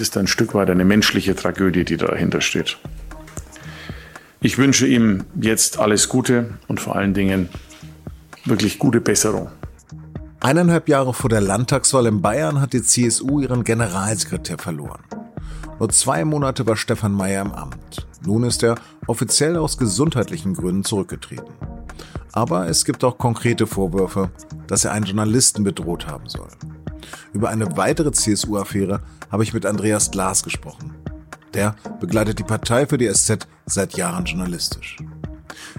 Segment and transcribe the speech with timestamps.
[0.00, 2.78] ist ein Stück weit eine menschliche Tragödie, die dahinter steht.
[4.40, 7.48] Ich wünsche ihm jetzt alles Gute und vor allen Dingen
[8.44, 9.50] wirklich gute Besserung.
[10.40, 15.02] Eineinhalb Jahre vor der Landtagswahl in Bayern hat die CSU ihren Generalsekretär verloren.
[15.78, 18.06] Nur zwei Monate war Stefan Mayer im Amt.
[18.24, 18.76] Nun ist er
[19.06, 21.52] offiziell aus gesundheitlichen Gründen zurückgetreten.
[22.32, 24.30] Aber es gibt auch konkrete Vorwürfe,
[24.66, 26.48] dass er einen Journalisten bedroht haben soll.
[27.32, 29.00] Über eine weitere CSU-Affäre
[29.30, 30.94] habe ich mit Andreas Glas gesprochen.
[31.54, 34.96] Der begleitet die Partei für die SZ seit Jahren journalistisch.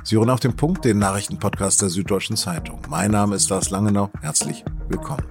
[0.04, 2.80] Sie hören auf den Punkt, den Nachrichtenpodcast der Süddeutschen Zeitung.
[2.90, 4.10] Mein Name ist Lars Langenau.
[4.22, 5.24] Herzlich willkommen.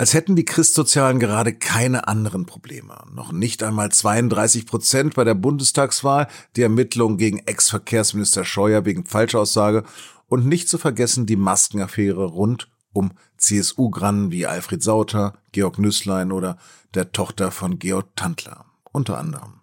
[0.00, 3.04] Als hätten die Christsozialen gerade keine anderen Probleme.
[3.12, 6.26] Noch nicht einmal 32 Prozent bei der Bundestagswahl,
[6.56, 9.84] die Ermittlungen gegen Ex-Verkehrsminister Scheuer wegen Falschaussage
[10.26, 16.56] und nicht zu vergessen die Maskenaffäre rund um CSU-Grannen wie Alfred Sauter, Georg Nüßlein oder
[16.94, 19.60] der Tochter von Georg Tantler, unter anderem.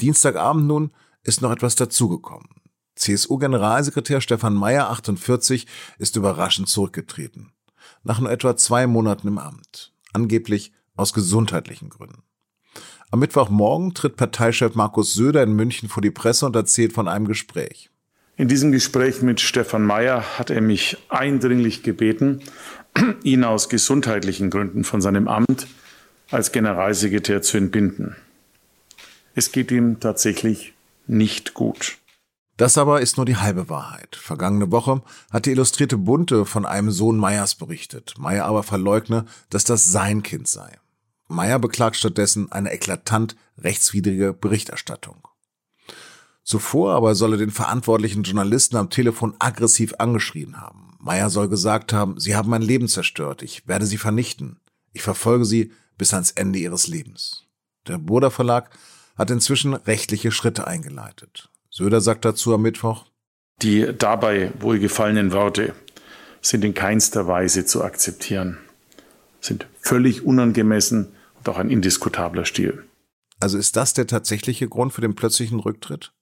[0.00, 2.48] Dienstagabend nun ist noch etwas dazugekommen.
[2.96, 5.66] CSU-Generalsekretär Stefan Mayer, 48,
[5.98, 7.53] ist überraschend zurückgetreten.
[8.02, 9.92] Nach nur etwa zwei Monaten im Amt.
[10.12, 12.22] Angeblich aus gesundheitlichen Gründen.
[13.10, 17.26] Am Mittwochmorgen tritt Parteichef Markus Söder in München vor die Presse und erzählt von einem
[17.26, 17.90] Gespräch.
[18.36, 22.40] In diesem Gespräch mit Stefan Mayer hat er mich eindringlich gebeten,
[23.22, 25.68] ihn aus gesundheitlichen Gründen von seinem Amt
[26.30, 28.16] als Generalsekretär zu entbinden.
[29.36, 30.74] Es geht ihm tatsächlich
[31.06, 31.98] nicht gut.
[32.56, 34.14] Das aber ist nur die halbe Wahrheit.
[34.14, 35.02] Vergangene Woche
[35.32, 38.14] hat die Illustrierte Bunte von einem Sohn Meyers berichtet.
[38.16, 40.78] Meyer aber verleugne, dass das sein Kind sei.
[41.26, 45.26] Meyer beklagt stattdessen eine eklatant rechtswidrige Berichterstattung.
[46.44, 50.96] Zuvor aber soll er den verantwortlichen Journalisten am Telefon aggressiv angeschrien haben.
[51.00, 54.60] Meyer soll gesagt haben, sie haben mein Leben zerstört, ich werde sie vernichten.
[54.92, 57.44] Ich verfolge sie bis ans Ende ihres Lebens.
[57.86, 58.70] Der Burda Verlag
[59.16, 61.50] hat inzwischen rechtliche Schritte eingeleitet.
[61.76, 63.04] Söder sagt dazu am Mittwoch,
[63.60, 65.74] die dabei wohlgefallenen Worte
[66.40, 68.58] sind in keinster Weise zu akzeptieren,
[69.40, 72.84] sind völlig unangemessen und auch ein indiskutabler Stil.
[73.40, 76.12] Also ist das der tatsächliche Grund für den plötzlichen Rücktritt?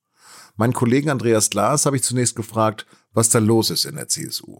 [0.57, 4.59] Meinen Kollegen Andreas Glas habe ich zunächst gefragt, was da los ist in der CSU.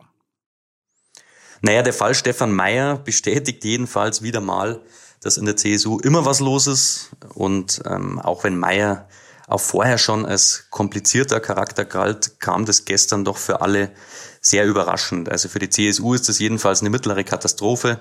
[1.63, 4.83] Naja, der Fall Stefan Mayer bestätigt jedenfalls wieder mal,
[5.23, 7.13] dass in der CSU immer was los ist.
[7.33, 9.09] Und ähm, auch wenn Mayer
[9.53, 13.93] auch vorher schon als komplizierter Charakter galt, kam das gestern doch für alle
[14.41, 15.29] sehr überraschend.
[15.29, 18.01] Also für die CSU ist das jedenfalls eine mittlere Katastrophe.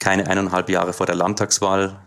[0.00, 2.00] Keine eineinhalb Jahre vor der Landtagswahl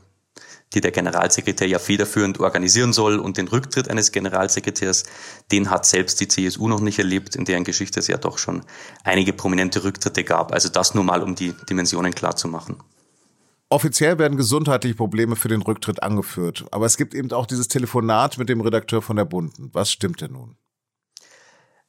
[0.73, 5.03] die der Generalsekretär ja federführend organisieren soll und den Rücktritt eines Generalsekretärs,
[5.51, 8.63] den hat selbst die CSU noch nicht erlebt, in deren Geschichte es ja doch schon
[9.03, 10.53] einige prominente Rücktritte gab.
[10.53, 12.77] Also das nur mal, um die Dimensionen klar zu machen.
[13.71, 18.37] Offiziell werden gesundheitliche Probleme für den Rücktritt angeführt, aber es gibt eben auch dieses Telefonat
[18.37, 19.69] mit dem Redakteur von der Bunden.
[19.71, 20.57] Was stimmt denn nun?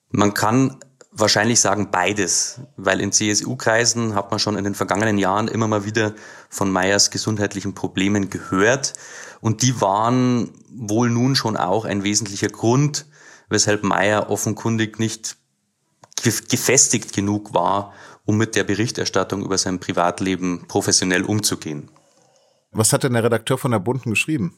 [0.09, 0.79] Man kann
[1.11, 5.85] wahrscheinlich sagen beides, weil in CSU-Kreisen hat man schon in den vergangenen Jahren immer mal
[5.85, 6.15] wieder
[6.49, 8.93] von Meyers gesundheitlichen Problemen gehört
[9.41, 13.07] und die waren wohl nun schon auch ein wesentlicher Grund,
[13.49, 15.37] weshalb Meyer offenkundig nicht
[16.23, 17.93] gefestigt genug war,
[18.25, 21.91] um mit der Berichterstattung über sein Privatleben professionell umzugehen.
[22.71, 24.55] Was hat denn der Redakteur von der Bunden geschrieben?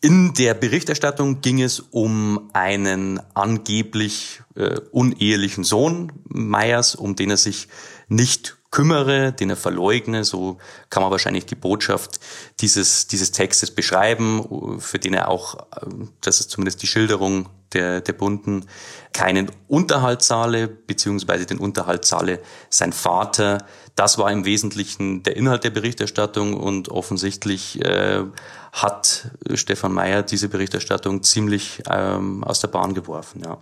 [0.00, 7.38] In der Berichterstattung ging es um einen angeblich äh, unehelichen Sohn Meyers, um den er
[7.38, 7.68] sich
[8.08, 10.58] nicht kümmere, den er verleugne, so
[10.90, 12.20] kann man wahrscheinlich die Botschaft
[12.60, 15.86] dieses, dieses Textes beschreiben, für den er auch, äh,
[16.20, 18.66] das ist zumindest die Schilderung der, der Bunden,
[19.12, 22.40] keinen Unterhalt zahle, beziehungsweise den Unterhalt zahle
[22.70, 23.66] sein Vater.
[23.94, 28.24] Das war im Wesentlichen der Inhalt der Berichterstattung und offensichtlich äh,
[28.72, 33.58] hat Stefan Mayer diese Berichterstattung ziemlich ähm, aus der Bahn geworfen, ja.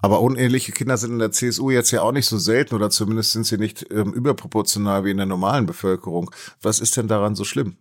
[0.00, 3.32] Aber uneheliche Kinder sind in der CSU jetzt ja auch nicht so selten oder zumindest
[3.32, 6.30] sind sie nicht ähm, überproportional wie in der normalen Bevölkerung.
[6.62, 7.76] Was ist denn daran so schlimm?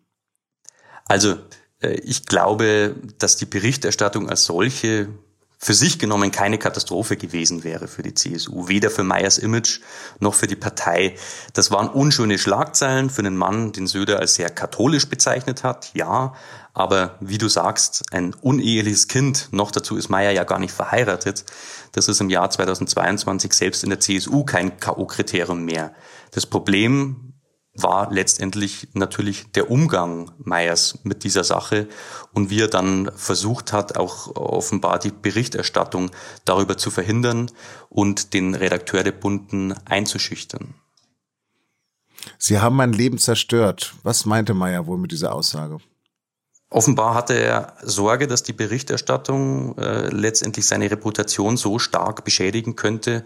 [1.06, 1.35] Also
[1.79, 5.09] äh, ich glaube, dass die Berichterstattung als solche
[5.59, 9.80] für sich genommen keine Katastrophe gewesen wäre für die CSU, weder für Meyers Image
[10.19, 11.15] noch für die Partei.
[11.54, 16.33] Das waren unschöne Schlagzeilen für einen Mann, den Söder als sehr katholisch bezeichnet hat, ja,
[16.74, 21.44] aber wie du sagst, ein uneheliches Kind, noch dazu ist Meyer ja gar nicht verheiratet,
[21.94, 25.92] das ist im Jahr 2022 selbst in der CSU kein KO-Kriterium mehr.
[26.31, 27.26] Das Problem
[27.77, 31.88] war letztendlich natürlich der Umgang Meyers mit dieser Sache
[32.33, 36.12] und wie er dann versucht hat, auch offenbar die Berichterstattung
[36.44, 37.51] darüber zu verhindern
[37.89, 40.74] und den Redakteur der Bunden einzuschüchtern.
[42.38, 43.94] Sie haben mein Leben zerstört.
[44.03, 45.77] Was meinte Meyer wohl mit dieser Aussage?
[46.69, 53.24] Offenbar hatte er Sorge, dass die Berichterstattung äh, letztendlich seine Reputation so stark beschädigen könnte,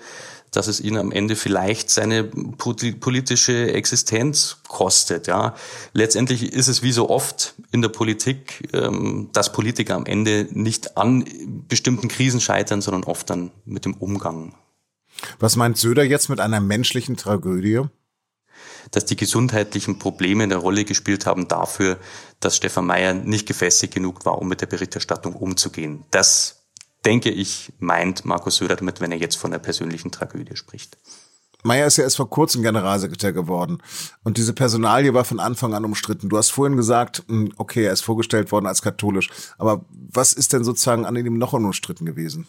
[0.52, 5.28] dass es ihn am Ende vielleicht seine politische Existenz kostet.
[5.28, 5.56] Ja,
[5.94, 10.98] letztendlich ist es wie so oft in der Politik, ähm, dass Politiker am Ende nicht
[10.98, 11.26] an
[11.68, 14.54] bestimmten Krisen scheitern, sondern oft dann mit dem Umgang.
[15.40, 17.82] Was meint Söder jetzt mit einer menschlichen Tragödie?
[18.90, 21.98] dass die gesundheitlichen Probleme eine Rolle gespielt haben dafür,
[22.40, 26.04] dass Stefan Mayer nicht gefestigt genug war, um mit der Berichterstattung umzugehen.
[26.12, 26.61] Das,
[27.06, 30.98] denke ich, meint Markus Söder damit, wenn er jetzt von einer persönlichen Tragödie spricht.
[31.64, 33.84] Meyer ist ja erst vor kurzem Generalsekretär geworden.
[34.24, 36.30] Und diese Personalie war von Anfang an umstritten.
[36.30, 39.30] Du hast vorhin gesagt, hm, okay, er ist vorgestellt worden als katholisch.
[39.58, 42.48] Aber was ist denn sozusagen an ihm noch umstritten gewesen?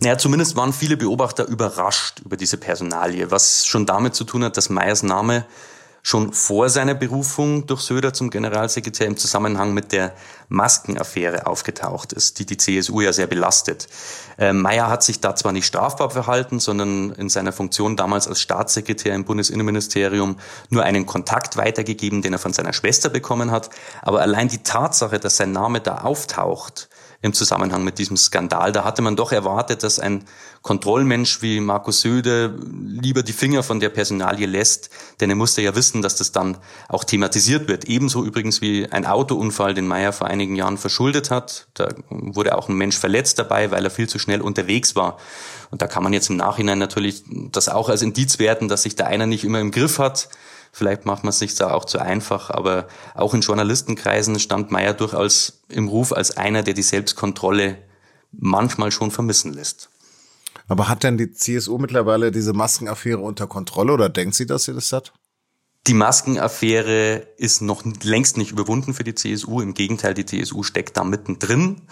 [0.00, 4.56] Naja, zumindest waren viele Beobachter überrascht über diese Personalie, was schon damit zu tun hat,
[4.56, 5.46] dass Meyers Name
[6.02, 10.12] schon vor seiner Berufung durch Söder zum Generalsekretär im Zusammenhang mit der
[10.48, 13.86] Maskenaffäre aufgetaucht ist, die die CSU ja sehr belastet.
[14.36, 18.40] Äh, Meyer hat sich da zwar nicht strafbar verhalten, sondern in seiner Funktion damals als
[18.40, 20.36] Staatssekretär im Bundesinnenministerium
[20.70, 23.70] nur einen Kontakt weitergegeben, den er von seiner Schwester bekommen hat.
[24.02, 26.88] Aber allein die Tatsache, dass sein Name da auftaucht,
[27.22, 28.72] im Zusammenhang mit diesem Skandal.
[28.72, 30.24] Da hatte man doch erwartet, dass ein
[30.60, 34.90] Kontrollmensch wie Markus Söde lieber die Finger von der Personalie lässt,
[35.20, 36.58] denn er musste ja wissen, dass das dann
[36.88, 37.84] auch thematisiert wird.
[37.84, 41.68] Ebenso übrigens wie ein Autounfall, den Meyer vor einigen Jahren verschuldet hat.
[41.74, 45.16] Da wurde auch ein Mensch verletzt dabei, weil er viel zu schnell unterwegs war.
[45.70, 47.22] Und da kann man jetzt im Nachhinein natürlich
[47.52, 50.28] das auch als Indiz werten, dass sich da einer nicht immer im Griff hat
[50.72, 54.94] Vielleicht macht man es sich da auch zu einfach, aber auch in Journalistenkreisen stand Meyer
[54.94, 57.76] durchaus im Ruf als einer, der die Selbstkontrolle
[58.32, 59.90] manchmal schon vermissen lässt.
[60.68, 64.72] Aber hat denn die CSU mittlerweile diese Maskenaffäre unter Kontrolle oder denkt sie, dass sie
[64.72, 65.12] das hat?
[65.88, 69.60] Die Maskenaffäre ist noch längst nicht überwunden für die CSU.
[69.60, 71.82] Im Gegenteil, die CSU steckt da mittendrin.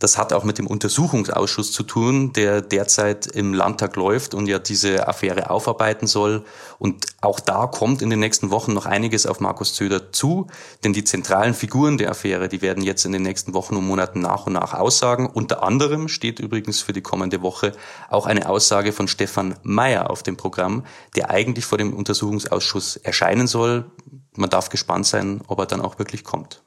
[0.00, 4.60] Das hat auch mit dem Untersuchungsausschuss zu tun, der derzeit im Landtag läuft und ja
[4.60, 6.44] diese Affäre aufarbeiten soll.
[6.78, 10.46] Und auch da kommt in den nächsten Wochen noch einiges auf Markus Söder zu,
[10.84, 14.20] denn die zentralen Figuren der Affäre, die werden jetzt in den nächsten Wochen und Monaten
[14.20, 15.26] nach und nach aussagen.
[15.26, 17.72] Unter anderem steht übrigens für die kommende Woche
[18.08, 20.86] auch eine Aussage von Stefan Mayer auf dem Programm,
[21.16, 23.90] der eigentlich vor dem Untersuchungsausschuss erscheinen soll.
[24.36, 26.62] Man darf gespannt sein, ob er dann auch wirklich kommt.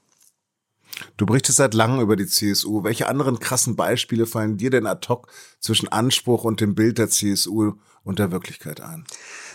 [1.17, 2.83] Du berichtest seit langem über die CSU.
[2.83, 5.27] Welche anderen krassen Beispiele fallen dir denn ad hoc
[5.59, 9.05] zwischen Anspruch und dem Bild der CSU und der Wirklichkeit ein?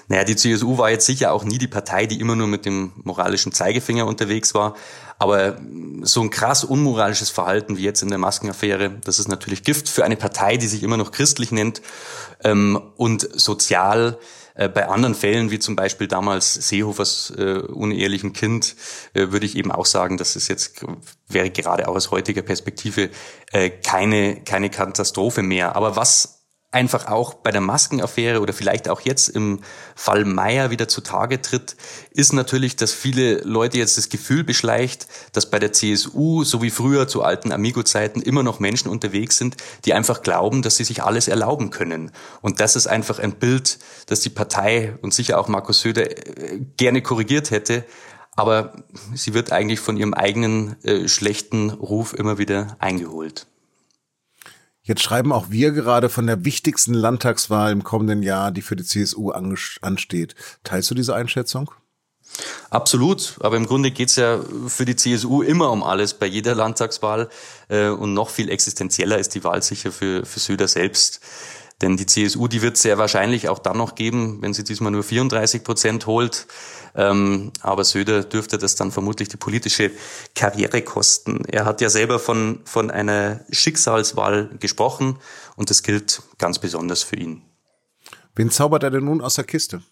[0.08, 2.92] Naja, die CSU war jetzt sicher auch nie die Partei, die immer nur mit dem
[3.02, 4.76] moralischen Zeigefinger unterwegs war.
[5.18, 5.58] Aber
[6.02, 10.04] so ein krass unmoralisches Verhalten wie jetzt in der Maskenaffäre, das ist natürlich Gift für
[10.04, 11.82] eine Partei, die sich immer noch christlich nennt
[12.44, 14.18] ähm, und sozial
[14.56, 18.74] bei anderen Fällen, wie zum Beispiel damals Seehofers äh, unehelichem Kind,
[19.14, 20.84] äh, würde ich eben auch sagen, dass es jetzt
[21.28, 23.10] wäre gerade auch aus heutiger Perspektive
[23.52, 25.76] äh, keine, keine Katastrophe mehr.
[25.76, 26.35] Aber was
[26.76, 29.60] einfach auch bei der Maskenaffäre oder vielleicht auch jetzt im
[29.94, 31.74] Fall Meier wieder zutage tritt,
[32.10, 36.68] ist natürlich, dass viele Leute jetzt das Gefühl beschleicht, dass bei der CSU, so wie
[36.68, 39.56] früher zu alten Amigo-Zeiten, immer noch Menschen unterwegs sind,
[39.86, 42.12] die einfach glauben, dass sie sich alles erlauben können.
[42.42, 46.60] Und das ist einfach ein Bild, das die Partei und sicher auch Markus Söder äh,
[46.76, 47.84] gerne korrigiert hätte.
[48.36, 48.74] Aber
[49.14, 53.46] sie wird eigentlich von ihrem eigenen äh, schlechten Ruf immer wieder eingeholt.
[54.86, 58.84] Jetzt schreiben auch wir gerade von der wichtigsten Landtagswahl im kommenden Jahr, die für die
[58.84, 60.36] CSU ansteht.
[60.62, 61.72] Teilst du diese Einschätzung?
[62.70, 64.38] Absolut, aber im Grunde geht's ja
[64.68, 67.28] für die CSU immer um alles bei jeder Landtagswahl
[67.68, 71.20] äh, und noch viel existenzieller ist die Wahl sicher für, für Söder selbst.
[71.82, 75.02] Denn die CSU, die wird sehr wahrscheinlich auch dann noch geben, wenn sie diesmal nur
[75.02, 76.46] 34 Prozent holt.
[76.94, 79.90] Ähm, aber Söder dürfte das dann vermutlich die politische
[80.34, 81.44] Karriere kosten.
[81.44, 85.18] Er hat ja selber von, von einer Schicksalswahl gesprochen
[85.56, 87.42] und das gilt ganz besonders für ihn.
[88.34, 89.82] Wen zaubert er denn nun aus der Kiste?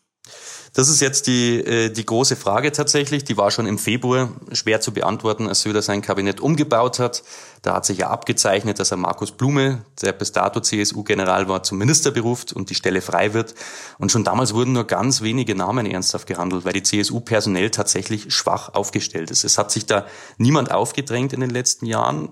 [0.75, 3.23] Das ist jetzt die, äh, die große Frage tatsächlich.
[3.23, 7.23] Die war schon im Februar schwer zu beantworten, als Söder sein Kabinett umgebaut hat.
[7.62, 11.78] Da hat sich ja abgezeichnet, dass er Markus Blume, der bis dato CSU-General war, zum
[11.78, 13.54] Minister beruft und die Stelle frei wird.
[13.99, 18.35] Und schon damals wurden nur ganz wenige Namen ernsthaft gehandelt, weil die CSU personell tatsächlich
[18.35, 19.45] schwach aufgestellt ist.
[19.45, 20.07] Es hat sich da
[20.38, 22.31] niemand aufgedrängt in den letzten Jahren.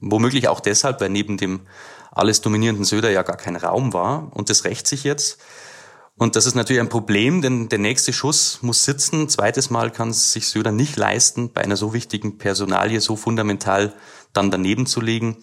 [0.00, 1.62] Womöglich auch deshalb, weil neben dem
[2.12, 4.30] alles dominierenden Söder ja gar kein Raum war.
[4.32, 5.38] Und das rächt sich jetzt.
[6.22, 9.28] Und das ist natürlich ein Problem, denn der nächste Schuss muss sitzen.
[9.28, 13.92] Zweites Mal kann sich Söder nicht leisten, bei einer so wichtigen Personalie so fundamental
[14.32, 15.38] dann daneben zu legen.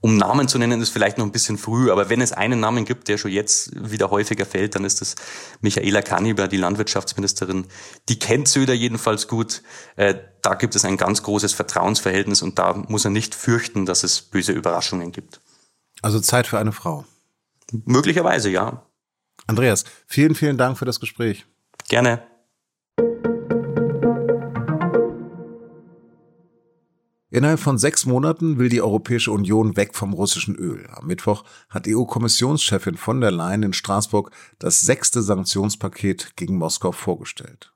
[0.00, 2.86] um Namen zu nennen, ist vielleicht noch ein bisschen früh, aber wenn es einen Namen
[2.86, 5.16] gibt, der schon jetzt wieder häufiger fällt, dann ist es
[5.60, 7.66] Michaela Kaniber, die Landwirtschaftsministerin.
[8.08, 9.62] Die kennt Söder jedenfalls gut.
[9.96, 14.02] Äh, da gibt es ein ganz großes Vertrauensverhältnis und da muss er nicht fürchten, dass
[14.02, 15.42] es böse Überraschungen gibt.
[16.00, 17.04] Also Zeit für eine Frau.
[17.70, 18.86] Möglicherweise, ja.
[19.46, 21.46] Andreas, vielen, vielen Dank für das Gespräch.
[21.88, 22.22] Gerne.
[27.34, 30.86] Innerhalb von sechs Monaten will die Europäische Union weg vom russischen Öl.
[30.92, 37.72] Am Mittwoch hat EU-Kommissionschefin von der Leyen in Straßburg das sechste Sanktionspaket gegen Moskau vorgestellt.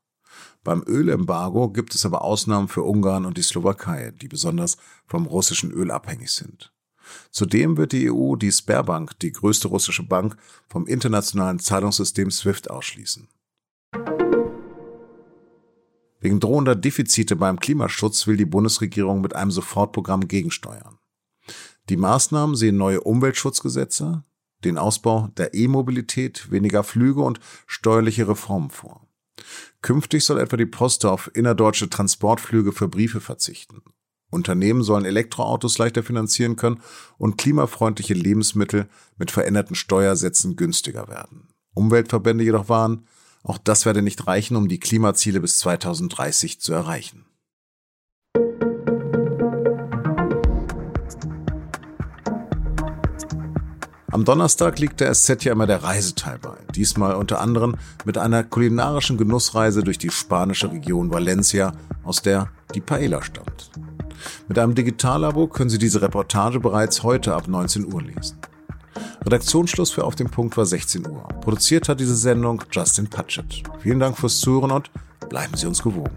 [0.63, 5.73] Beim Ölembargo gibt es aber Ausnahmen für Ungarn und die Slowakei, die besonders vom russischen
[5.73, 6.73] Öl abhängig sind.
[7.31, 10.37] Zudem wird die EU die Sperrbank, die größte russische Bank,
[10.69, 13.29] vom internationalen Zahlungssystem SWIFT ausschließen.
[16.21, 20.99] Wegen drohender Defizite beim Klimaschutz will die Bundesregierung mit einem Sofortprogramm gegensteuern.
[21.89, 24.25] Die Maßnahmen sehen neue Umweltschutzgesetze,
[24.65, 29.07] den Ausbau der E-Mobilität, weniger Flüge und steuerliche Reformen vor.
[29.83, 33.83] Künftig soll etwa die Post auf innerdeutsche Transportflüge für Briefe verzichten.
[34.31, 36.81] Unternehmen sollen Elektroautos leichter finanzieren können
[37.17, 41.49] und klimafreundliche Lebensmittel mit veränderten Steuersätzen günstiger werden.
[41.75, 43.07] Umweltverbände jedoch waren,
[43.43, 47.25] auch das werde nicht reichen, um die Klimaziele bis 2030 zu erreichen.
[54.11, 56.57] Am Donnerstag liegt der SZ ja immer der Reiseteil bei.
[56.75, 62.81] Diesmal unter anderem mit einer kulinarischen Genussreise durch die spanische Region Valencia, aus der die
[62.81, 63.71] Paella stammt.
[64.49, 68.39] Mit einem Digitallabo können Sie diese Reportage bereits heute ab 19 Uhr lesen.
[69.25, 71.29] Redaktionsschluss für Auf dem Punkt war 16 Uhr.
[71.41, 73.63] Produziert hat diese Sendung Justin Patchett.
[73.81, 74.91] Vielen Dank fürs Zuhören und
[75.29, 76.11] bleiben Sie uns gewogen.